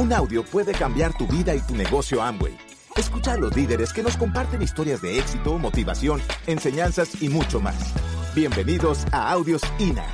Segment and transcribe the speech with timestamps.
[0.00, 2.56] Un audio puede cambiar tu vida y tu negocio Amway.
[2.96, 7.92] Escucha a los líderes que nos comparten historias de éxito, motivación, enseñanzas y mucho más.
[8.34, 10.06] Bienvenidos a Audios INA.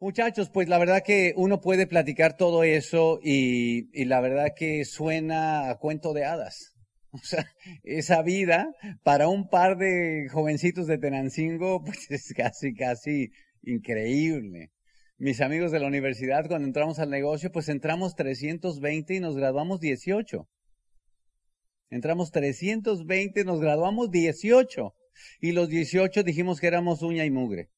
[0.00, 4.86] Muchachos, pues la verdad que uno puede platicar todo eso y, y, la verdad que
[4.86, 6.77] suena a cuento de hadas.
[7.22, 7.46] O sea,
[7.82, 13.30] esa vida para un par de jovencitos de Tenancingo, pues es casi, casi
[13.62, 14.70] increíble.
[15.18, 19.80] Mis amigos de la universidad, cuando entramos al negocio, pues entramos 320 y nos graduamos
[19.80, 20.48] 18.
[21.90, 24.94] Entramos 320, nos graduamos 18.
[25.40, 27.70] Y los 18 dijimos que éramos uña y mugre.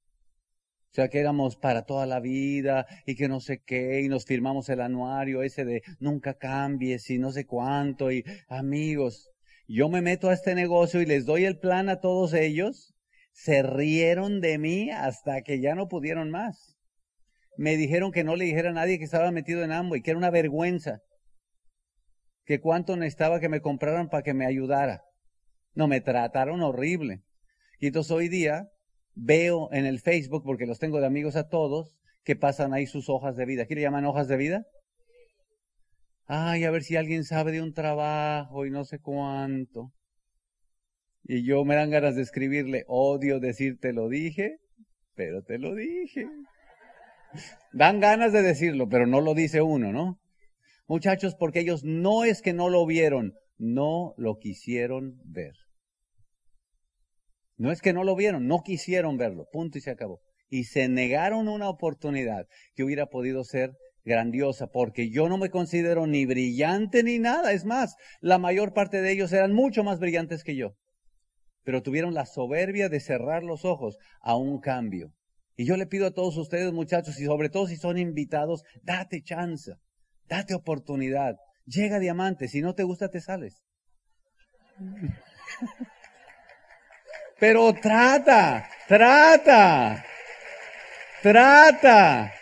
[0.91, 4.25] O sea, que éramos para toda la vida y que no sé qué, y nos
[4.25, 9.30] firmamos el anuario ese de nunca cambies y no sé cuánto, y amigos,
[9.73, 12.93] yo me meto a este negocio y les doy el plan a todos ellos,
[13.33, 16.77] se rieron de mí hasta que ya no pudieron más.
[17.57, 20.19] Me dijeron que no le dijera a nadie que estaba metido en y que era
[20.19, 20.99] una vergüenza,
[22.45, 25.03] que cuánto necesitaba que me compraran para que me ayudara.
[25.75, 27.21] No, me trataron horrible.
[27.79, 28.69] Y entonces hoy día
[29.15, 33.09] veo en el Facebook, porque los tengo de amigos a todos, que pasan ahí sus
[33.09, 33.67] hojas de vida.
[33.67, 34.65] ¿Qué le llaman hojas de vida?
[36.33, 39.93] Ay, a ver si alguien sabe de un trabajo y no sé cuánto.
[41.25, 44.59] Y yo me dan ganas de escribirle, odio decir te lo dije,
[45.17, 46.29] pero te lo dije.
[47.73, 50.21] Dan ganas de decirlo, pero no lo dice uno, ¿no?
[50.87, 55.55] Muchachos, porque ellos no es que no lo vieron, no lo quisieron ver.
[57.57, 60.21] No es que no lo vieron, no quisieron verlo, punto y se acabó.
[60.49, 63.73] Y se negaron una oportunidad que hubiera podido ser
[64.05, 67.53] grandiosa, porque yo no me considero ni brillante ni nada.
[67.53, 70.77] Es más, la mayor parte de ellos eran mucho más brillantes que yo.
[71.63, 75.13] Pero tuvieron la soberbia de cerrar los ojos a un cambio.
[75.57, 79.23] Y yo le pido a todos ustedes, muchachos, y sobre todo si son invitados, date
[79.23, 79.75] chance,
[80.27, 81.37] date oportunidad.
[81.67, 83.63] Llega diamante, si no te gusta, te sales.
[87.39, 90.05] Pero trata, trata,
[91.23, 92.40] trata.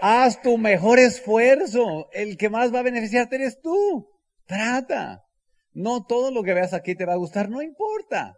[0.00, 2.08] Haz tu mejor esfuerzo.
[2.12, 4.08] El que más va a beneficiarte eres tú.
[4.46, 5.24] Trata.
[5.72, 8.34] No todo lo que veas aquí te va a gustar, no importa.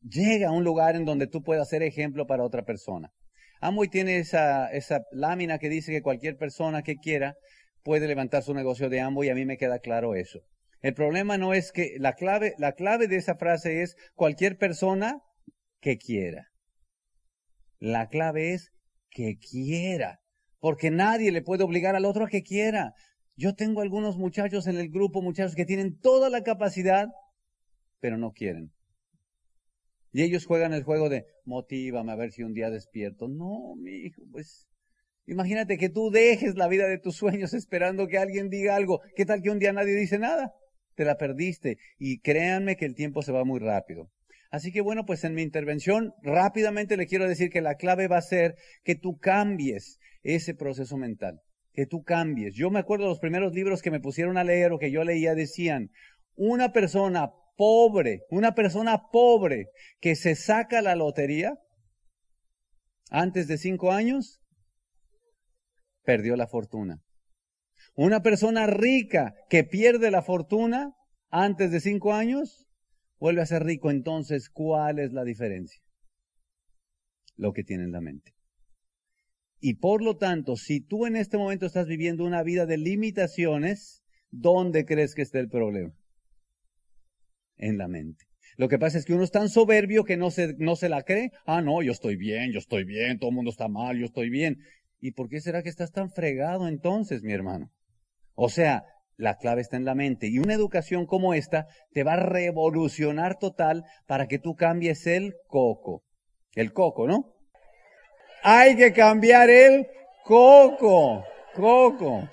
[0.00, 3.10] Llega a un lugar en donde tú puedas ser ejemplo para otra persona.
[3.60, 7.36] Amway tiene esa, esa lámina que dice que cualquier persona que quiera
[7.82, 10.40] puede levantar su negocio de Amway y a mí me queda claro eso.
[10.80, 15.20] El problema no es que la clave, la clave de esa frase es cualquier persona
[15.80, 16.48] que quiera.
[17.78, 18.72] La clave es
[19.10, 20.20] que quiera,
[20.62, 22.94] porque nadie le puede obligar al otro a que quiera.
[23.34, 27.08] Yo tengo algunos muchachos en el grupo, muchachos que tienen toda la capacidad,
[27.98, 28.70] pero no quieren.
[30.12, 33.26] Y ellos juegan el juego de motívame a ver si un día despierto.
[33.26, 34.68] No, mi hijo, pues
[35.26, 39.00] imagínate que tú dejes la vida de tus sueños esperando que alguien diga algo.
[39.16, 40.52] ¿Qué tal que un día nadie dice nada?
[40.94, 41.78] te la perdiste.
[41.98, 44.10] Y créanme que el tiempo se va muy rápido.
[44.52, 48.18] Así que bueno, pues en mi intervención rápidamente le quiero decir que la clave va
[48.18, 48.54] a ser
[48.84, 51.40] que tú cambies ese proceso mental,
[51.72, 52.54] que tú cambies.
[52.54, 55.34] Yo me acuerdo los primeros libros que me pusieron a leer o que yo leía
[55.34, 55.88] decían,
[56.36, 59.68] una persona pobre, una persona pobre
[60.00, 61.54] que se saca la lotería
[63.08, 64.42] antes de cinco años,
[66.04, 67.00] perdió la fortuna.
[67.94, 70.92] Una persona rica que pierde la fortuna
[71.30, 72.66] antes de cinco años,
[73.22, 73.92] vuelve a ser rico.
[73.92, 75.80] Entonces, ¿cuál es la diferencia?
[77.36, 78.34] Lo que tiene en la mente.
[79.60, 84.02] Y por lo tanto, si tú en este momento estás viviendo una vida de limitaciones,
[84.32, 85.94] ¿dónde crees que está el problema?
[87.58, 88.24] En la mente.
[88.56, 91.02] Lo que pasa es que uno es tan soberbio que no se, no se la
[91.02, 91.30] cree.
[91.46, 94.30] Ah, no, yo estoy bien, yo estoy bien, todo el mundo está mal, yo estoy
[94.30, 94.58] bien.
[94.98, 97.70] ¿Y por qué será que estás tan fregado entonces, mi hermano?
[98.34, 98.82] O sea,
[99.16, 100.28] la clave está en la mente.
[100.28, 105.34] Y una educación como esta te va a revolucionar total para que tú cambies el
[105.46, 106.04] coco.
[106.54, 107.34] El coco, ¿no?
[108.42, 109.86] Hay que cambiar el
[110.24, 111.24] coco.
[111.54, 112.28] Coco.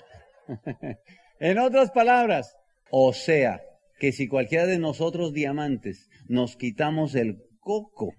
[1.40, 2.56] en otras palabras,
[2.90, 3.60] o sea,
[3.98, 8.14] que si cualquiera de nosotros diamantes nos quitamos el coco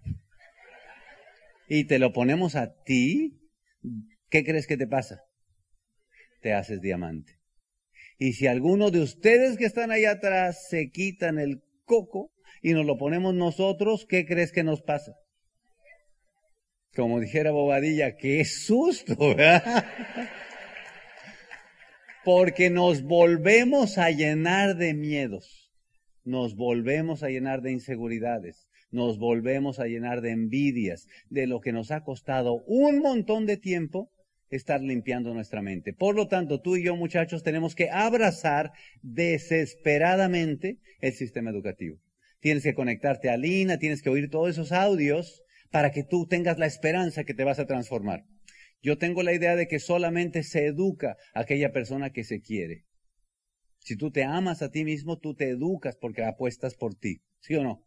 [1.67, 3.39] y te lo ponemos a ti,
[4.29, 5.23] ¿qué crees que te pasa?
[6.41, 7.40] Te haces diamante.
[8.21, 12.31] Y si alguno de ustedes que están ahí atrás se quitan el coco
[12.61, 15.13] y nos lo ponemos nosotros, ¿qué crees que nos pasa?
[16.95, 19.17] Como dijera Bobadilla, qué susto.
[22.23, 25.71] Porque nos volvemos a llenar de miedos.
[26.23, 31.71] nos volvemos a llenar de inseguridades, nos volvemos a llenar de envidias, de lo que
[31.71, 34.11] nos ha costado un montón de tiempo
[34.51, 35.93] estar limpiando nuestra mente.
[35.93, 38.71] Por lo tanto, tú y yo, muchachos, tenemos que abrazar
[39.01, 41.97] desesperadamente el sistema educativo.
[42.39, 46.59] Tienes que conectarte a Lina, tienes que oír todos esos audios para que tú tengas
[46.59, 48.25] la esperanza que te vas a transformar.
[48.81, 52.85] Yo tengo la idea de que solamente se educa a aquella persona que se quiere.
[53.79, 57.21] Si tú te amas a ti mismo, tú te educas porque apuestas por ti.
[57.39, 57.83] ¿Sí o no?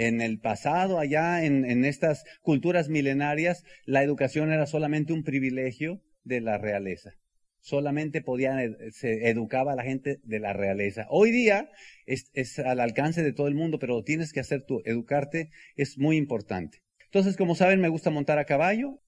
[0.00, 6.40] En el pasado, allá en, estas culturas milenarias, la educación era solamente un privilegio de
[6.40, 7.14] la realeza.
[7.58, 11.06] Solamente podían, eh, se educaba a la gente de la realeza.
[11.10, 11.68] Hoy día
[12.06, 14.82] es, es al alcance de todo el mundo, pero tienes que hacer tú.
[14.84, 16.78] Educarte es muy importante.
[17.06, 19.00] Entonces, como saben, me gusta montar a caballo.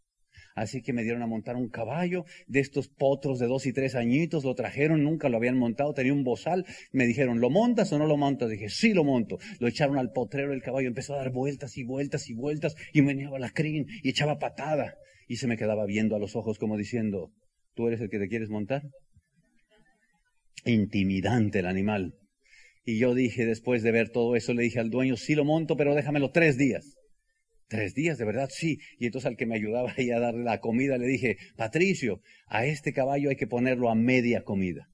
[0.55, 3.95] Así que me dieron a montar un caballo de estos potros de dos y tres
[3.95, 7.99] añitos, lo trajeron, nunca lo habían montado, tenía un bozal, me dijeron, ¿lo montas o
[7.99, 8.51] no lo montas?
[8.51, 9.39] Dije, sí lo monto.
[9.59, 13.03] Lo echaron al potrero, el caballo empezó a dar vueltas y vueltas y vueltas y
[13.03, 14.95] meneaba la crin y echaba patada
[15.29, 17.31] y se me quedaba viendo a los ojos como diciendo,
[17.75, 18.83] ¿tú eres el que te quieres montar?
[20.65, 22.15] Intimidante el animal.
[22.85, 25.77] Y yo dije, después de ver todo eso, le dije al dueño, sí lo monto,
[25.77, 26.97] pero déjamelo tres días.
[27.71, 28.81] Tres días, de verdad, sí.
[28.99, 32.67] Y entonces al que me ayudaba ahí a darle la comida le dije, Patricio, a
[32.67, 34.91] este caballo hay que ponerlo a media comida.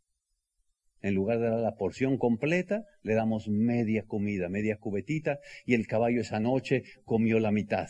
[1.00, 5.86] En lugar de dar la porción completa, le damos media comida, media cubetita, y el
[5.86, 7.88] caballo esa noche comió la mitad.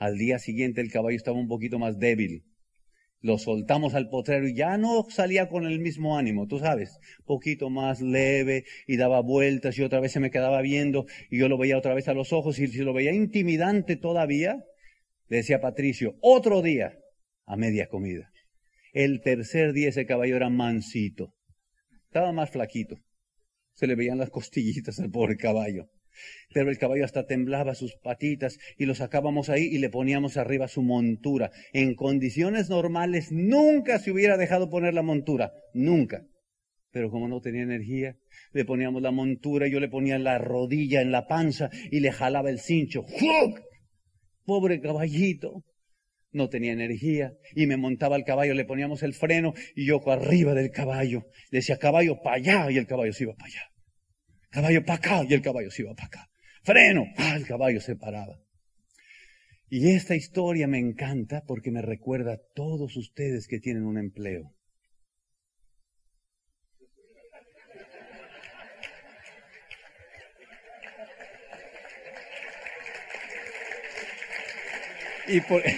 [0.00, 2.42] Al día siguiente el caballo estaba un poquito más débil
[3.24, 7.70] lo soltamos al potrero y ya no salía con el mismo ánimo, tú sabes, poquito
[7.70, 11.56] más leve y daba vueltas y otra vez se me quedaba viendo y yo lo
[11.56, 14.62] veía otra vez a los ojos y si lo veía intimidante todavía,
[15.28, 16.98] le decía Patricio, otro día
[17.46, 18.30] a media comida.
[18.92, 21.32] El tercer día ese caballo era mansito,
[22.04, 22.98] estaba más flaquito,
[23.72, 25.88] se le veían las costillitas al pobre caballo.
[26.52, 30.68] Pero el caballo hasta temblaba sus patitas y lo sacábamos ahí y le poníamos arriba
[30.68, 31.50] su montura.
[31.72, 36.26] En condiciones normales nunca se hubiera dejado poner la montura, nunca.
[36.90, 38.16] Pero como no tenía energía,
[38.52, 42.12] le poníamos la montura, y yo le ponía la rodilla en la panza y le
[42.12, 43.04] jalaba el cincho.
[44.44, 45.64] Pobre caballito.
[46.30, 50.52] No tenía energía y me montaba el caballo, le poníamos el freno y yo arriba
[50.52, 51.26] del caballo.
[51.50, 53.73] Le decía caballo para allá y el caballo se iba para allá.
[54.54, 56.30] Caballo para acá y el caballo se iba para acá.
[56.62, 58.38] Freno, ah, el caballo se paraba.
[59.68, 64.54] Y esta historia me encanta porque me recuerda a todos ustedes que tienen un empleo.
[75.26, 75.62] Y por,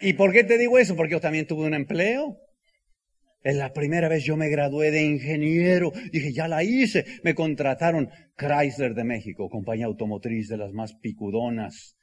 [0.00, 0.94] ¿Y por qué te digo eso?
[0.94, 2.43] Porque yo también tuve un empleo.
[3.44, 5.92] Es la primera vez yo me gradué de ingeniero.
[6.10, 7.04] Dije, ya la hice.
[7.22, 8.08] Me contrataron
[8.38, 11.98] Chrysler de México, compañía automotriz de las más picudonas.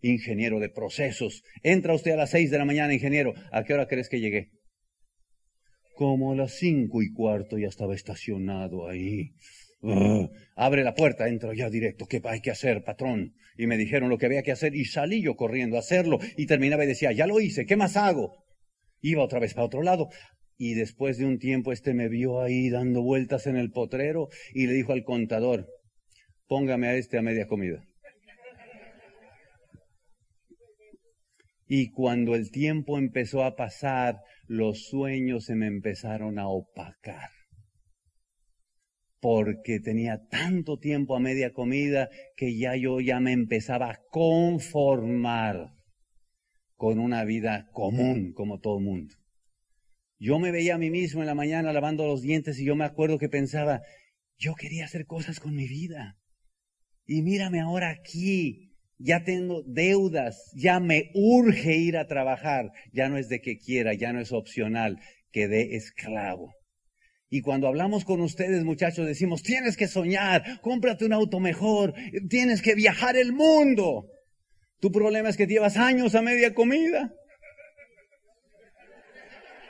[0.00, 1.42] Ingeniero de procesos.
[1.64, 3.34] Entra usted a las seis de la mañana, ingeniero.
[3.50, 4.52] ¿A qué hora crees que llegué?
[5.96, 9.32] Como a las cinco y cuarto ya estaba estacionado ahí.
[9.82, 12.06] Ah, abre la puerta, entro ya directo.
[12.06, 13.34] ¿Qué hay que hacer, patrón?
[13.56, 16.46] Y me dijeron lo que había que hacer y salí yo corriendo a hacerlo y
[16.46, 18.44] terminaba y decía, ya lo hice, ¿qué más hago?
[19.00, 20.08] Iba otra vez para otro lado.
[20.56, 24.66] Y después de un tiempo este me vio ahí dando vueltas en el potrero y
[24.66, 25.66] le dijo al contador,
[26.46, 27.84] póngame a este a media comida.
[31.66, 37.30] Y cuando el tiempo empezó a pasar, los sueños se me empezaron a opacar.
[39.20, 45.70] Porque tenía tanto tiempo a media comida que ya yo ya me empezaba a conformar
[46.76, 49.14] con una vida común como todo el mundo.
[50.18, 52.84] Yo me veía a mí mismo en la mañana lavando los dientes y yo me
[52.84, 53.82] acuerdo que pensaba,
[54.36, 56.16] yo quería hacer cosas con mi vida.
[57.06, 63.18] Y mírame ahora aquí, ya tengo deudas, ya me urge ir a trabajar, ya no
[63.18, 64.98] es de que quiera, ya no es opcional,
[65.30, 66.52] quedé esclavo.
[67.28, 71.92] Y cuando hablamos con ustedes, muchachos, decimos, tienes que soñar, cómprate un auto mejor,
[72.28, 74.06] tienes que viajar el mundo.
[74.78, 77.12] Tu problema es que llevas años a media comida.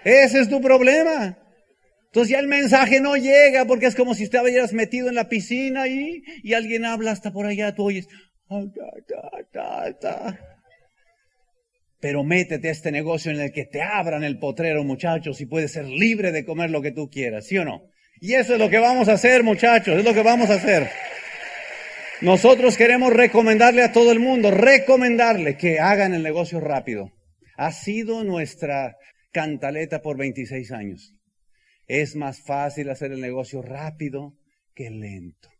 [0.05, 1.39] Ese es tu problema.
[2.07, 5.89] Entonces ya el mensaje no llega porque es como si estuvieras metido en la piscina
[5.89, 8.07] y, y alguien habla hasta por allá, tú oyes.
[12.01, 15.73] Pero métete a este negocio en el que te abran el potrero, muchachos, y puedes
[15.73, 17.83] ser libre de comer lo que tú quieras, ¿sí o no?
[18.21, 20.89] Y eso es lo que vamos a hacer, muchachos, es lo que vamos a hacer.
[22.21, 27.11] Nosotros queremos recomendarle a todo el mundo, recomendarle que hagan el negocio rápido.
[27.57, 28.97] Ha sido nuestra
[29.35, 31.13] cantaleta por 26 años.
[31.87, 34.39] Es más fácil hacer el negocio rápido
[34.75, 35.51] que lento.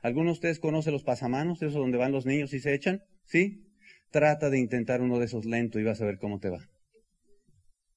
[0.00, 3.02] ¿Alguno de ustedes conoce los pasamanos, esos donde van los niños y se echan?
[3.26, 3.66] ¿Sí?
[4.10, 6.64] Trata de intentar uno de esos lento y vas a ver cómo te va.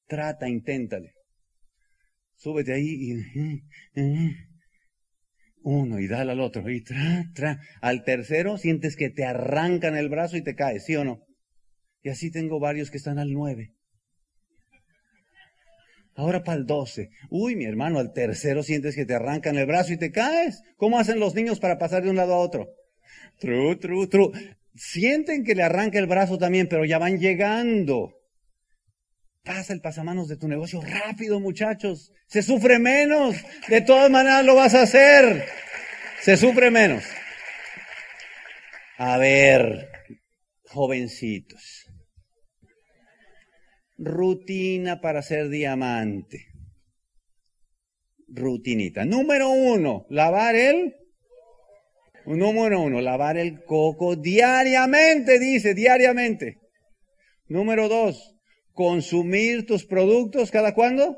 [0.07, 1.13] Trata, inténtale.
[2.35, 3.13] Súbete ahí
[3.95, 4.01] y
[5.61, 7.61] uno y dale al otro y tra, tra.
[7.81, 11.21] Al tercero sientes que te arrancan el brazo y te caes, ¿sí o no?
[12.01, 13.73] Y así tengo varios que están al nueve.
[16.15, 17.09] Ahora para el 12.
[17.29, 20.61] Uy, mi hermano, al tercero sientes que te arrancan el brazo y te caes.
[20.77, 22.69] ¿Cómo hacen los niños para pasar de un lado a otro?
[23.39, 24.31] True, true, true.
[24.75, 28.13] Sienten que le arranca el brazo también, pero ya van llegando.
[29.43, 32.11] Pasa el pasamanos de tu negocio rápido, muchachos.
[32.27, 33.35] Se sufre menos.
[33.67, 35.45] De todas maneras lo vas a hacer.
[36.21, 37.03] Se sufre menos.
[38.97, 39.89] A ver,
[40.65, 41.82] jovencitos
[44.05, 46.47] rutina para ser diamante.
[48.27, 49.05] Rutinita.
[49.05, 50.95] Número uno, lavar el.
[52.25, 56.57] Número uno, lavar el coco diariamente, dice, diariamente.
[57.47, 58.35] Número dos,
[58.71, 61.17] consumir tus productos cada cuándo?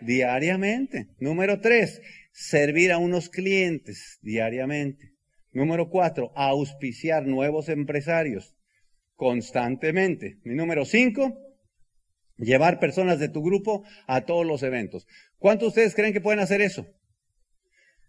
[0.00, 1.06] Diariamente.
[1.18, 2.00] Número tres,
[2.32, 5.12] servir a unos clientes diariamente.
[5.52, 8.56] Número cuatro, auspiciar nuevos empresarios
[9.14, 10.38] constantemente.
[10.42, 11.38] Mi número cinco,
[12.36, 15.06] Llevar personas de tu grupo a todos los eventos.
[15.38, 16.86] ¿Cuántos de ustedes creen que pueden hacer eso?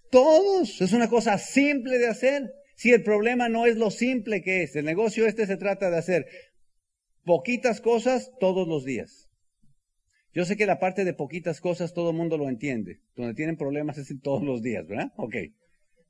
[0.10, 0.82] Todos.
[0.82, 2.51] Es una cosa simple de hacer.
[2.75, 5.98] Si el problema no es lo simple que es, el negocio este se trata de
[5.98, 6.25] hacer
[7.24, 9.29] poquitas cosas todos los días.
[10.34, 13.00] Yo sé que la parte de poquitas cosas todo el mundo lo entiende.
[13.15, 15.12] Donde tienen problemas es todos los días, ¿verdad?
[15.15, 15.36] Ok.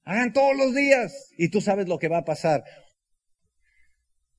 [0.03, 2.63] Hagan todos los días y tú sabes lo que va a pasar.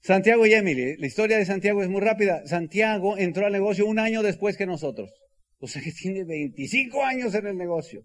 [0.00, 2.46] Santiago y Emily, la historia de Santiago es muy rápida.
[2.46, 5.10] Santiago entró al negocio un año después que nosotros.
[5.58, 8.04] O sea que tiene 25 años en el negocio.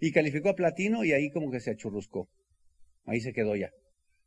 [0.00, 2.28] Y calificó a platino y ahí como que se achurruscó.
[3.04, 3.70] Ahí se quedó ya.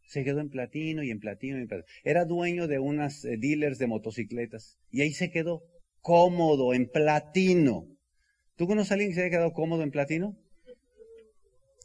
[0.07, 1.87] Se quedó en platino y en platino y en platino.
[2.03, 4.79] Era dueño de unas eh, dealers de motocicletas.
[4.89, 5.63] Y ahí se quedó
[6.01, 7.85] cómodo en platino.
[8.55, 10.37] ¿Tú conoces a alguien que se haya quedado cómodo en platino?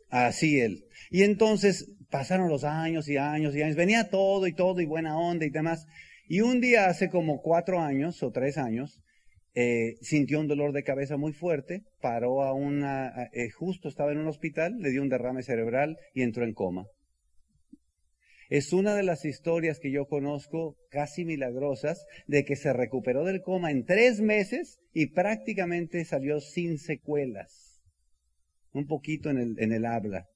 [0.09, 0.85] Así él.
[1.11, 3.75] Y entonces pasaron los años y años y años.
[3.75, 5.87] Venía todo y todo y buena onda y demás.
[6.28, 9.00] Y un día hace como cuatro años o tres años,
[9.54, 14.19] eh, sintió un dolor de cabeza muy fuerte, paró a una, eh, justo estaba en
[14.19, 16.87] un hospital, le dio un derrame cerebral y entró en coma.
[18.50, 23.40] Es una de las historias que yo conozco casi milagrosas de que se recuperó del
[23.40, 27.83] coma en tres meses y prácticamente salió sin secuelas
[28.75, 30.26] un poquito en el habla.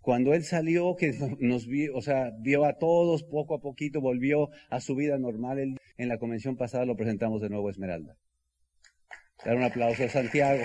[0.00, 4.48] Cuando él salió, que nos vio, o sea, vio a todos poco a poquito, volvió
[4.70, 5.76] a su vida normal.
[5.96, 8.16] en la convención pasada lo presentamos de nuevo a Esmeralda.
[9.44, 10.64] Dar un aplauso a Santiago.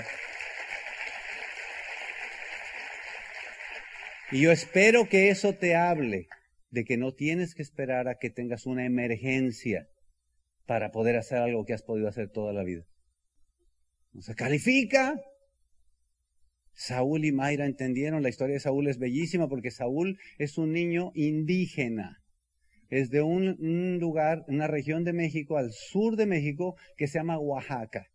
[4.31, 6.27] Y yo espero que eso te hable
[6.71, 9.87] de que no tienes que esperar a que tengas una emergencia
[10.65, 12.83] para poder hacer algo que has podido hacer toda la vida.
[14.11, 15.15] No se califica,
[16.75, 21.11] Saúl y Mayra entendieron, la historia de Saúl es bellísima porque Saúl es un niño
[21.13, 22.19] indígena.
[22.89, 27.39] Es de un, lugar, una región de México, al sur de México, que se llama
[27.39, 28.07] Oaxaca.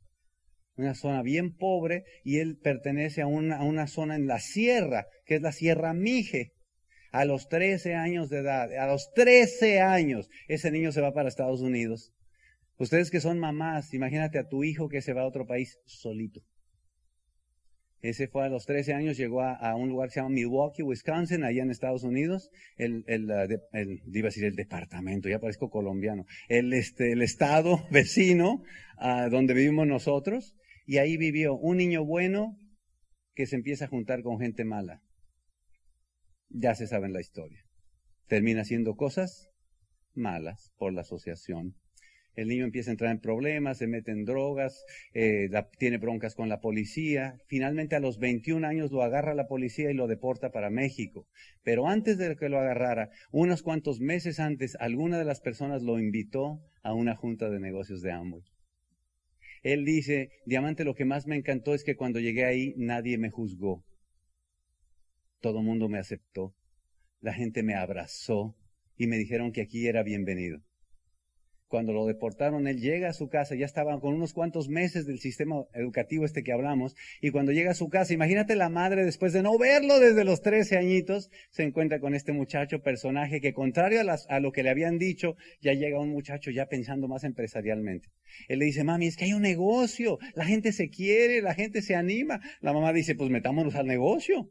[0.77, 5.07] Una zona bien pobre y él pertenece a una, a una zona en la sierra,
[5.25, 6.53] que es la Sierra Mije.
[7.11, 11.29] A los 13 años de edad, a los 13 años, ese niño se va para
[11.29, 12.13] Estados Unidos.
[12.77, 16.43] Ustedes que son mamás, imagínate a tu hijo que se va a otro país solito.
[18.01, 21.43] Ese fue a los 13 años, llegó a, un lugar que se llama Milwaukee, Wisconsin,
[21.43, 22.51] allá en Estados Unidos.
[22.77, 23.29] El, el,
[23.73, 26.25] el, decir el departamento, ya parezco colombiano.
[26.49, 28.63] El, este, el estado vecino
[29.31, 30.55] donde vivimos nosotros.
[30.87, 32.57] Y ahí vivió un niño bueno
[33.35, 35.03] que se empieza a juntar con gente mala.
[36.51, 37.63] Ya se sabe la historia.
[38.27, 39.49] Termina haciendo cosas
[40.15, 41.75] malas por la asociación
[42.39, 46.49] el niño empieza a entrar en problemas, se mete en drogas, eh, tiene broncas con
[46.49, 47.41] la policía.
[47.49, 51.27] Finalmente a los 21 años lo agarra la policía y lo deporta para México.
[51.65, 55.99] Pero antes de que lo agarrara, unos cuantos meses antes, alguna de las personas lo
[55.99, 58.45] invitó a una junta de negocios de Amway.
[59.65, 63.31] Él dice, Diamante, lo que más me encantó es que cuando llegué ahí nadie me
[63.31, 63.85] juzgó.
[65.41, 66.55] Todo el mundo me aceptó.
[67.21, 68.55] La gente me abrazó
[68.97, 70.63] y me dijeron que aquí era bienvenido.
[71.69, 75.19] Cuando lo deportaron, él llega a su casa, ya estaba con unos cuantos meses del
[75.19, 79.33] sistema educativo este que hablamos, y cuando llega a su casa, imagínate la madre después
[79.33, 84.01] de no verlo desde los 13 añitos, se encuentra con este muchacho, personaje que contrario
[84.01, 88.09] a, a lo que le habían dicho, ya llega un muchacho ya pensando más empresarialmente.
[88.49, 91.83] Él le dice, mami, es que hay un negocio, la gente se quiere, la gente
[91.83, 92.41] se anima.
[92.61, 94.51] La mamá dice, pues metámonos al negocio.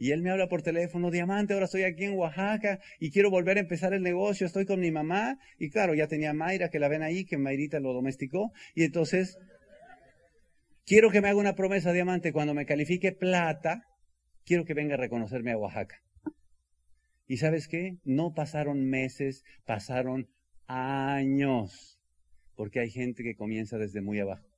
[0.00, 3.58] Y él me habla por teléfono, Diamante, ahora estoy aquí en Oaxaca y quiero volver
[3.58, 5.38] a empezar el negocio, estoy con mi mamá.
[5.58, 8.50] Y claro, ya tenía Mayra, que la ven ahí, que Mayrita lo domesticó.
[8.74, 9.36] Y entonces,
[10.86, 13.82] quiero que me haga una promesa, Diamante, cuando me califique plata,
[14.46, 16.02] quiero que venga a reconocerme a Oaxaca.
[17.26, 17.98] ¿Y sabes qué?
[18.02, 20.30] No pasaron meses, pasaron
[20.66, 22.00] años,
[22.54, 24.48] porque hay gente que comienza desde muy abajo.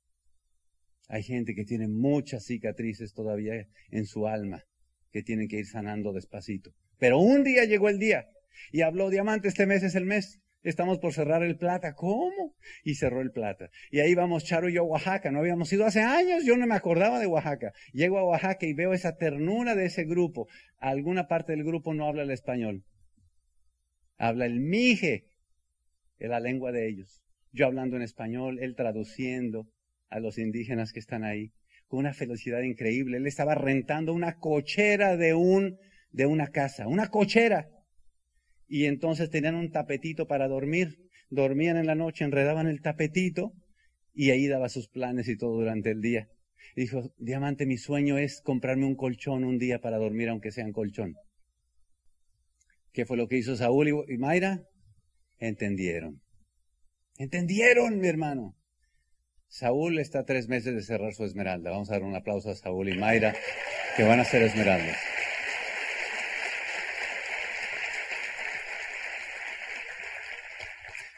[1.08, 4.62] Hay gente que tiene muchas cicatrices todavía en su alma
[5.12, 6.72] que tienen que ir sanando despacito.
[6.98, 8.26] Pero un día llegó el día
[8.72, 10.40] y habló Diamante, este mes es el mes.
[10.62, 11.94] Estamos por cerrar el plata.
[11.94, 12.54] ¿Cómo?
[12.84, 13.68] Y cerró el plata.
[13.90, 15.32] Y ahí vamos Charo y yo a Oaxaca.
[15.32, 16.44] No habíamos ido hace años.
[16.44, 17.72] Yo no me acordaba de Oaxaca.
[17.92, 20.46] Llego a Oaxaca y veo esa ternura de ese grupo.
[20.78, 22.84] Alguna parte del grupo no habla el español.
[24.18, 25.26] Habla el mije,
[26.20, 27.24] en la lengua de ellos.
[27.50, 29.68] Yo hablando en español, él traduciendo
[30.08, 31.52] a los indígenas que están ahí
[31.92, 33.18] con una felicidad increíble.
[33.18, 35.76] Él estaba rentando una cochera de un,
[36.10, 37.68] de una casa, una cochera.
[38.66, 41.10] Y entonces tenían un tapetito para dormir.
[41.28, 43.52] Dormían en la noche, enredaban el tapetito
[44.14, 46.28] y ahí daba sus planes y todo durante el día.
[46.76, 50.72] dijo, Diamante, mi sueño es comprarme un colchón un día para dormir, aunque sea en
[50.72, 51.16] colchón.
[52.94, 54.62] ¿Qué fue lo que hizo Saúl y Mayra?
[55.38, 56.22] Entendieron.
[57.18, 58.56] Entendieron, mi hermano.
[59.52, 61.70] Saúl está tres meses de cerrar su esmeralda.
[61.70, 63.34] Vamos a dar un aplauso a Saúl y Mayra,
[63.98, 64.96] que van a ser esmeraldas.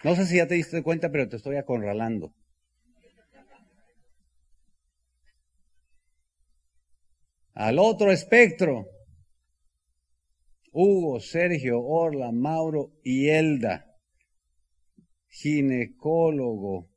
[0.02, 2.34] No sé si ya te diste cuenta, pero te estoy acorralando.
[7.54, 8.88] Al otro espectro,
[10.72, 13.94] Hugo, Sergio, Orla, Mauro y Elda,
[15.28, 16.90] ginecólogo,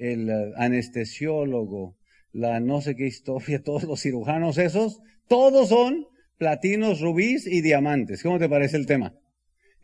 [0.00, 1.96] el eh, anestesiólogo,
[2.32, 6.06] la no sé qué historia, todos los cirujanos esos, todos son
[6.38, 8.22] platinos, rubíes y diamantes.
[8.22, 9.14] ¿Cómo te parece el tema?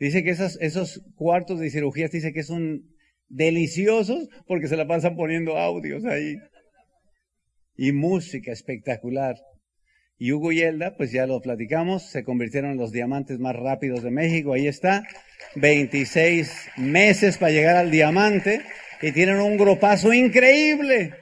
[0.01, 2.83] Dice que esos, cuartos de cirugías dice que son
[3.29, 6.37] deliciosos porque se la pasan poniendo audios ahí.
[7.77, 9.37] Y música espectacular.
[10.19, 14.03] Y Hugo y Elda, pues ya lo platicamos, se convirtieron en los diamantes más rápidos
[14.03, 14.55] de México.
[14.55, 15.05] Ahí está.
[15.57, 18.63] 26 meses para llegar al diamante
[19.03, 21.15] y tienen un grupazo increíble.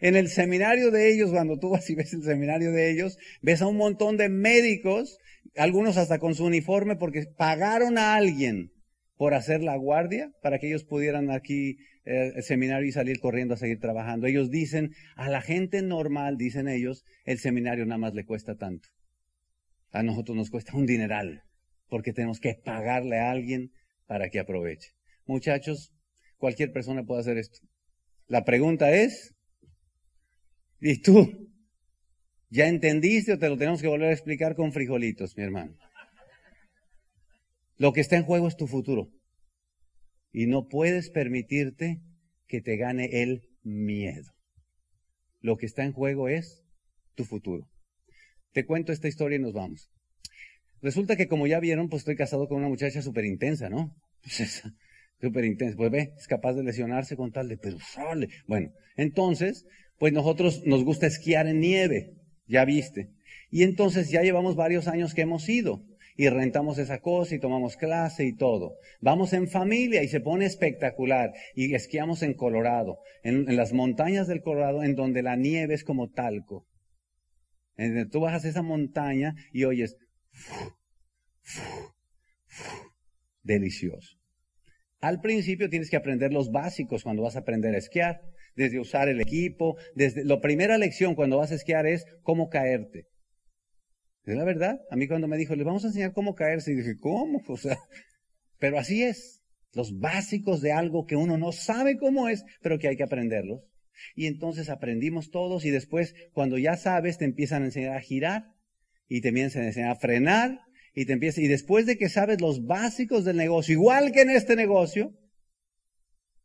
[0.00, 3.62] En el seminario de ellos, cuando tú vas y ves el seminario de ellos, ves
[3.62, 5.18] a un montón de médicos,
[5.56, 8.70] algunos hasta con su uniforme, porque pagaron a alguien
[9.16, 13.54] por hacer la guardia para que ellos pudieran aquí eh, el seminario y salir corriendo
[13.54, 14.28] a seguir trabajando.
[14.28, 18.88] Ellos dicen, a la gente normal, dicen ellos, el seminario nada más le cuesta tanto.
[19.90, 21.42] A nosotros nos cuesta un dineral,
[21.88, 23.72] porque tenemos que pagarle a alguien
[24.06, 24.92] para que aproveche.
[25.26, 25.92] Muchachos,
[26.38, 27.58] Cualquier persona puede hacer esto.
[28.26, 29.34] La pregunta es,
[30.80, 31.50] ¿y tú?
[32.50, 35.76] ¿Ya entendiste o te lo tenemos que volver a explicar con frijolitos, mi hermano?
[37.76, 39.10] Lo que está en juego es tu futuro.
[40.32, 42.00] Y no puedes permitirte
[42.46, 44.32] que te gane el miedo.
[45.40, 46.64] Lo que está en juego es
[47.14, 47.68] tu futuro.
[48.52, 49.90] Te cuento esta historia y nos vamos.
[50.80, 53.94] Resulta que como ya vieron, pues estoy casado con una muchacha súper intensa, ¿no?
[54.22, 54.62] Pues
[55.20, 55.76] súper intenso.
[55.76, 58.28] Pues ve, es capaz de lesionarse con tal de, pero sale.
[58.46, 59.66] Bueno, entonces,
[59.98, 62.14] pues nosotros nos gusta esquiar en nieve,
[62.46, 63.10] ya viste.
[63.50, 65.82] Y entonces ya llevamos varios años que hemos ido
[66.16, 68.76] y rentamos esa cosa y tomamos clase y todo.
[69.00, 74.42] Vamos en familia y se pone espectacular y esquiamos en Colorado, en, las montañas del
[74.42, 76.66] Colorado en donde la nieve es como talco.
[77.76, 79.96] En donde tú bajas esa montaña y oyes
[83.44, 84.17] delicioso.
[85.00, 88.20] Al principio tienes que aprender los básicos cuando vas a aprender a esquiar,
[88.56, 93.06] desde usar el equipo, desde la primera lección cuando vas a esquiar es cómo caerte.
[94.24, 94.80] Es la verdad.
[94.90, 97.40] A mí cuando me dijo, les vamos a enseñar cómo caerse, y dije, ¿cómo?
[97.48, 97.78] O sea,
[98.58, 99.42] pero así es.
[99.72, 103.62] Los básicos de algo que uno no sabe cómo es, pero que hay que aprenderlos.
[104.14, 108.54] Y entonces aprendimos todos y después cuando ya sabes te empiezan a enseñar a girar
[109.08, 110.60] y te empiezan a enseñar a frenar
[110.98, 114.30] y te empieza, y después de que sabes los básicos del negocio, igual que en
[114.30, 115.14] este negocio,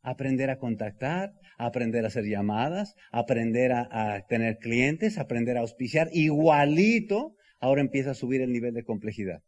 [0.00, 7.34] aprender a contactar, aprender a hacer llamadas, aprender a, tener clientes, aprender a auspiciar, igualito,
[7.58, 9.42] ahora empieza a subir el nivel de complejidad.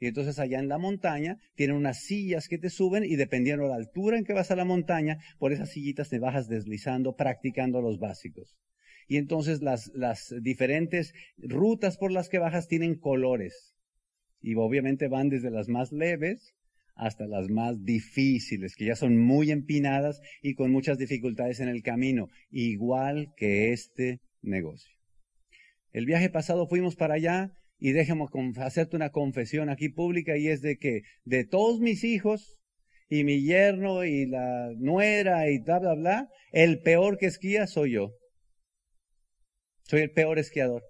[0.00, 3.70] Y entonces allá en la montaña tienen unas sillas que te suben y dependiendo de
[3.70, 7.80] la altura en que vas a la montaña, por esas sillitas te bajas deslizando, practicando
[7.80, 8.56] los básicos.
[9.06, 13.71] Y entonces las, las diferentes rutas por las que bajas tienen colores.
[14.42, 16.54] Y obviamente van desde las más leves
[16.94, 21.82] hasta las más difíciles, que ya son muy empinadas y con muchas dificultades en el
[21.82, 24.94] camino, igual que este negocio.
[25.92, 28.26] El viaje pasado fuimos para allá y déjame
[28.58, 32.58] hacerte una confesión aquí pública y es de que de todos mis hijos
[33.08, 37.92] y mi yerno y la nuera y bla, bla, bla, el peor que esquía soy
[37.92, 38.12] yo.
[39.82, 40.82] Soy el peor esquiador.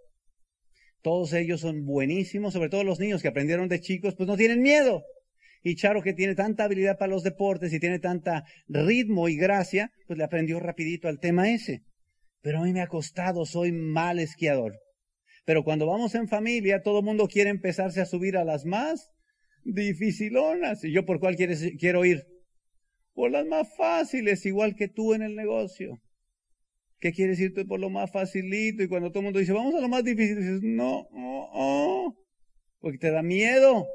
[1.02, 4.62] Todos ellos son buenísimos, sobre todo los niños que aprendieron de chicos, pues no tienen
[4.62, 5.02] miedo.
[5.64, 9.90] Y Charo, que tiene tanta habilidad para los deportes y tiene tanta ritmo y gracia,
[10.06, 11.82] pues le aprendió rapidito al tema ese.
[12.40, 14.74] Pero a mí me ha costado, soy mal esquiador.
[15.44, 19.10] Pero cuando vamos en familia, todo el mundo quiere empezarse a subir a las más
[19.64, 20.84] dificilonas.
[20.84, 22.24] ¿Y yo por cuál quieres, quiero ir?
[23.12, 26.00] Por las más fáciles, igual que tú en el negocio.
[27.02, 28.84] ¿Qué quieres irte por lo más facilito?
[28.84, 32.16] Y cuando todo el mundo dice, vamos a lo más difícil, dices, no, no, no,
[32.78, 33.88] porque te da miedo.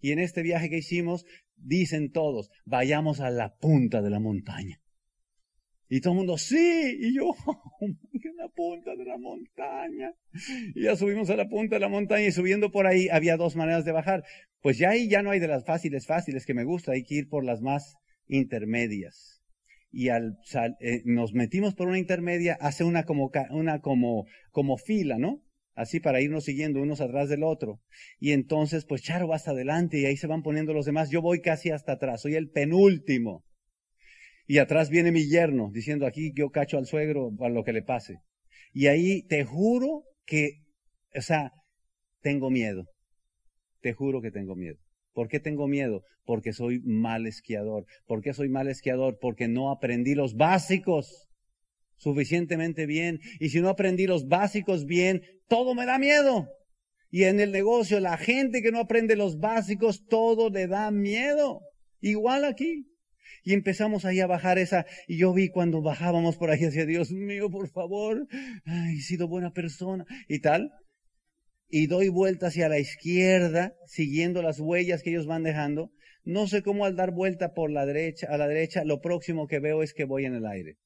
[0.00, 4.80] Y en este viaje que hicimos, dicen todos, vayamos a la punta de la montaña.
[5.88, 7.32] Y todo el mundo, sí, y yo,
[7.80, 10.12] en la punta de la montaña.
[10.74, 13.54] Y ya subimos a la punta de la montaña y subiendo por ahí había dos
[13.54, 14.24] maneras de bajar.
[14.62, 17.14] Pues ya ahí ya no hay de las fáciles, fáciles que me gusta, hay que
[17.14, 17.94] ir por las más
[18.26, 19.35] intermedias.
[19.98, 20.36] Y al,
[20.80, 25.42] eh, nos metimos por una intermedia, hace una como, una como, como fila, ¿no?
[25.74, 27.80] así para irnos siguiendo unos atrás del otro.
[28.18, 31.10] Y entonces, pues Charo va hasta adelante y ahí se van poniendo los demás.
[31.10, 33.44] Yo voy casi hasta atrás, soy el penúltimo.
[34.46, 37.82] Y atrás viene mi yerno diciendo aquí yo cacho al suegro para lo que le
[37.82, 38.20] pase.
[38.72, 40.62] Y ahí te juro que,
[41.14, 41.52] o sea,
[42.20, 42.84] tengo miedo.
[43.80, 44.78] Te juro que tengo miedo.
[45.16, 46.02] ¿Por qué tengo miedo?
[46.26, 47.86] Porque soy mal esquiador.
[48.06, 49.16] ¿Por qué soy mal esquiador?
[49.18, 51.30] Porque no aprendí los básicos
[51.96, 53.20] suficientemente bien.
[53.40, 56.50] Y si no aprendí los básicos bien, todo me da miedo.
[57.10, 61.62] Y en el negocio, la gente que no aprende los básicos, todo le da miedo.
[62.02, 62.84] Igual aquí.
[63.42, 67.10] Y empezamos ahí a bajar esa, y yo vi cuando bajábamos por ahí hacia Dios
[67.10, 68.26] mío, por favor,
[68.66, 70.72] ay, he sido buena persona, y tal.
[71.68, 75.90] Y doy vuelta hacia la izquierda, siguiendo las huellas que ellos van dejando.
[76.24, 79.60] No sé cómo al dar vuelta por la derecha, a la derecha, lo próximo que
[79.60, 80.76] veo es que voy en el aire.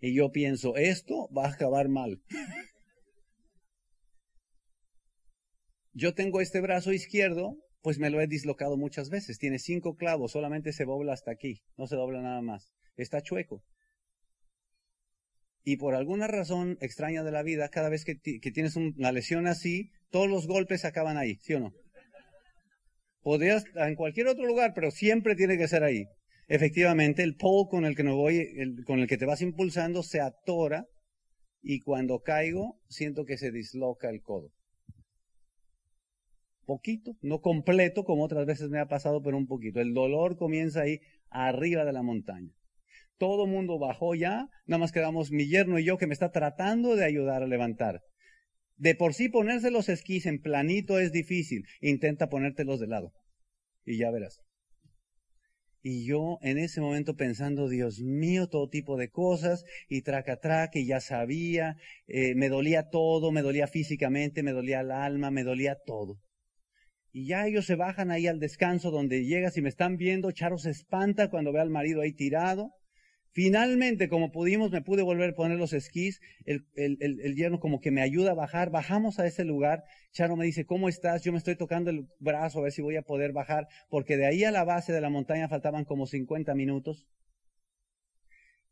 [0.00, 2.20] Y yo pienso, esto va a acabar mal.
[5.94, 9.38] Yo tengo este brazo izquierdo, pues me lo he dislocado muchas veces.
[9.38, 12.72] Tiene cinco clavos, solamente se dobla hasta aquí, no se dobla nada más.
[12.96, 13.62] Está chueco.
[15.64, 19.90] Y por alguna razón extraña de la vida, cada vez que, tienes una lesión así,
[20.10, 21.72] todos los golpes acaban ahí, ¿sí o no?
[23.22, 26.06] Podrías en cualquier otro lugar, pero siempre tiene que ser ahí
[26.52, 28.46] efectivamente el pole con el que voy,
[28.84, 30.86] con el que te vas impulsando se atora
[31.62, 34.50] y cuando caigo siento que se disloca el codo.
[36.66, 39.80] Poquito, no completo como otras veces me ha pasado, pero un poquito.
[39.80, 42.52] El dolor comienza ahí arriba de la montaña.
[43.18, 46.96] Todo mundo bajó ya, nada más quedamos mi yerno y yo que me está tratando
[46.96, 48.00] de ayudar a levantar.
[48.76, 51.64] De por sí ponerse los esquís en planito es difícil.
[51.80, 53.12] Intenta ponértelos de lado.
[53.84, 54.40] Y ya verás.
[55.84, 60.78] Y yo en ese momento pensando, Dios mío, todo tipo de cosas, y traca traca,
[60.78, 65.42] y ya sabía, eh, me dolía todo, me dolía físicamente, me dolía el alma, me
[65.42, 66.18] dolía todo.
[67.12, 70.56] Y ya ellos se bajan ahí al descanso donde llegas y me están viendo, Charo
[70.56, 72.70] se espanta cuando ve al marido ahí tirado,
[73.34, 76.20] Finalmente, como pudimos, me pude volver a poner los esquís.
[76.44, 78.70] El, el, yerno como que me ayuda a bajar.
[78.70, 79.84] Bajamos a ese lugar.
[80.12, 81.22] Charo me dice, ¿cómo estás?
[81.22, 84.26] Yo me estoy tocando el brazo a ver si voy a poder bajar, porque de
[84.26, 87.08] ahí a la base de la montaña faltaban como 50 minutos.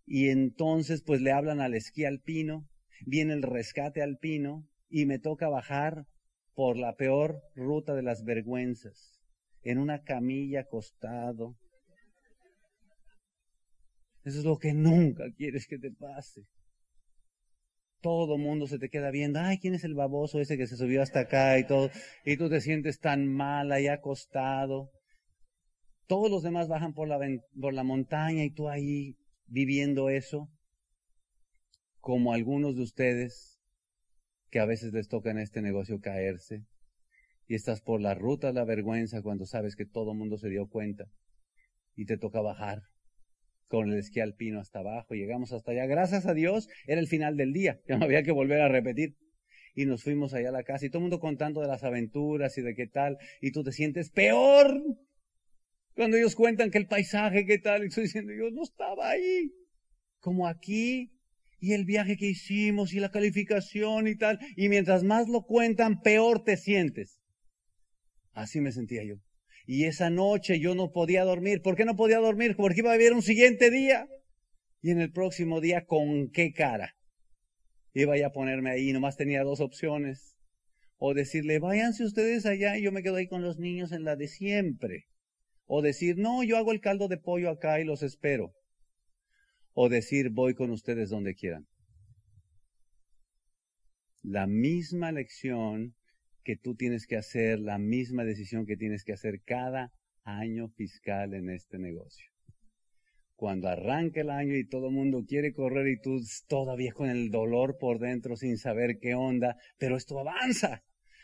[0.05, 2.69] Y entonces, pues le hablan al esquí alpino,
[3.07, 6.05] viene el rescate alpino y me toca bajar
[6.55, 9.23] por la peor ruta de las vergüenzas,
[9.63, 11.57] en una camilla acostado,
[14.25, 16.43] eso es lo que nunca quieres que te pase.
[18.03, 21.03] Todo mundo se te queda viendo, ay, ¿quién es el baboso ese que se subió
[21.03, 21.91] hasta acá y todo?
[22.25, 24.91] Y tú te sientes tan mal ahí acostado.
[26.07, 27.19] Todos los demás bajan por la,
[27.61, 30.49] por la montaña y tú ahí viviendo eso,
[32.01, 33.59] como algunos de ustedes
[34.51, 36.65] que a veces les toca en este negocio caerse
[37.47, 40.69] y estás por la ruta de la vergüenza cuando sabes que todo mundo se dio
[40.69, 41.05] cuenta
[41.95, 42.83] y te toca bajar
[43.71, 45.87] con el esquí alpino hasta abajo, llegamos hasta allá.
[45.87, 49.17] Gracias a Dios, era el final del día, ya no había que volver a repetir.
[49.77, 52.59] y nos fuimos allá a la casa y todo el mundo contando de las aventuras
[52.59, 53.17] y de qué tal.
[53.41, 54.83] Y tú te sientes peor
[55.95, 57.85] cuando ellos cuentan que el paisaje qué tal.
[57.85, 59.53] Y estoy diciendo yo no estaba ahí.
[60.19, 61.13] Como aquí.
[61.61, 64.41] Y el viaje que hicimos y la calificación y tal.
[64.57, 67.21] Y mientras más lo cuentan peor te sientes.
[68.33, 69.17] Así me sentía yo
[69.67, 72.57] y esa noche yo no podía dormir ¿por qué no podía dormir?
[72.57, 74.07] porque iba a haber un siguiente día
[74.83, 76.95] y en el próximo día con qué cara
[77.95, 80.37] iba a ponerme ahí, nomás tenía dos opciones.
[80.97, 84.17] O decirle, váyanse ustedes allá y yo me quedo ahí con los niños en la
[84.17, 85.07] de siempre.
[85.65, 88.53] O decir, no, yo hago el caldo de pollo acá y los espero.
[89.73, 91.67] O decir, voy con ustedes donde quieran.
[94.23, 95.95] La misma lección
[96.43, 99.93] que tú tienes que hacer, la misma decisión que tienes que hacer cada
[100.25, 102.31] año fiscal en este negocio
[103.41, 107.31] cuando arranca el año y todo el mundo quiere correr y tú todavía con el
[107.31, 110.83] dolor por dentro sin saber qué onda, pero esto avanza.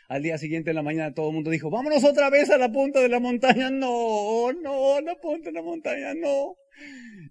[0.09, 2.71] Al día siguiente en la mañana todo el mundo dijo, vámonos otra vez a la
[2.71, 3.69] punta de la montaña.
[3.71, 6.55] No, no, la punta de la montaña, no.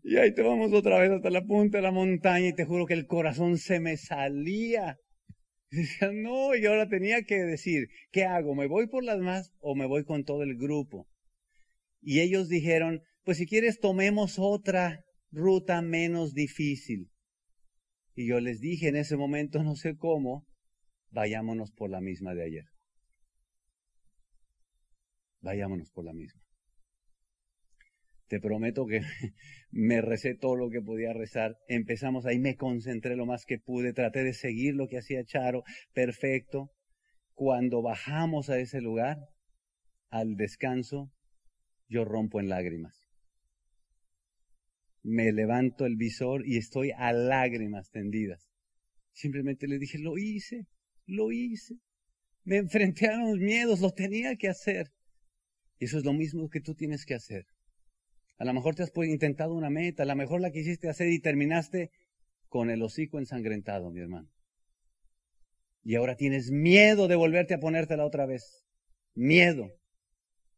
[0.05, 2.87] Y ahí te vamos otra vez hasta la punta de la montaña y te juro
[2.87, 5.01] que el corazón se me salía.
[5.73, 8.55] Y no, y ahora tenía que decir, ¿qué hago?
[8.55, 11.09] ¿Me voy por las más o me voy con todo el grupo?
[12.01, 17.11] Y ellos dijeron, pues si quieres tomemos otra ruta menos difícil.
[18.15, 20.47] Y yo les dije en ese momento, no sé cómo,
[21.11, 22.65] vayámonos por la misma de ayer.
[25.41, 26.46] Vayámonos por la misma.
[28.29, 29.01] Te prometo que
[29.71, 31.57] me recé todo lo que podía rezar.
[31.69, 35.62] Empezamos ahí, me concentré lo más que pude, traté de seguir lo que hacía Charo,
[35.93, 36.73] perfecto.
[37.35, 39.19] Cuando bajamos a ese lugar,
[40.11, 41.12] al descanso,
[41.89, 43.07] yo rompo en lágrimas
[45.07, 48.51] me levanto el visor y estoy a lágrimas tendidas.
[49.12, 50.67] Simplemente le dije, lo hice,
[51.07, 51.77] lo hice.
[52.43, 54.89] Me enfrenté a los miedos, lo tenía que hacer.
[55.79, 57.47] Y eso es lo mismo que tú tienes que hacer.
[58.38, 61.20] A lo mejor te has intentado una meta, a lo mejor la quisiste hacer y
[61.20, 61.90] terminaste
[62.49, 64.29] con el hocico ensangrentado, mi hermano.
[65.83, 68.64] Y ahora tienes miedo de volverte a ponértela otra vez.
[69.14, 69.70] Miedo.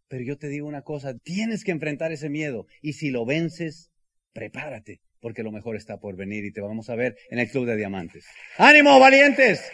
[0.08, 2.66] Pero yo te digo una cosa, tienes que enfrentar ese miedo.
[2.80, 3.90] Y si lo vences,
[4.32, 7.66] prepárate, porque lo mejor está por venir y te vamos a ver en el Club
[7.66, 8.24] de Diamantes.
[8.56, 9.70] ¡Ánimo, valientes!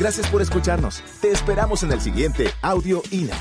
[0.00, 1.04] Gracias por escucharnos.
[1.20, 3.38] Te esperamos en el siguiente Audio INA.